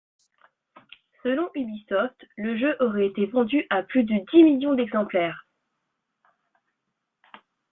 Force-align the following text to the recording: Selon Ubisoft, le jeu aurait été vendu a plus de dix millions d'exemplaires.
Selon 1.21 1.51
Ubisoft, 1.53 2.25
le 2.35 2.57
jeu 2.57 2.75
aurait 2.79 3.05
été 3.05 3.27
vendu 3.27 3.67
a 3.69 3.83
plus 3.83 4.03
de 4.03 4.15
dix 4.31 4.41
millions 4.43 4.73
d'exemplaires. 4.73 5.45